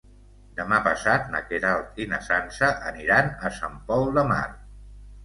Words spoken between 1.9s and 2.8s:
i na Sança